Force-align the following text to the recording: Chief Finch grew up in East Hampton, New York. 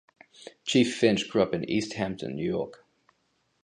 Chief 0.65 0.97
Finch 0.97 1.29
grew 1.29 1.43
up 1.43 1.53
in 1.53 1.63
East 1.69 1.93
Hampton, 1.93 2.35
New 2.35 2.49
York. 2.49 2.87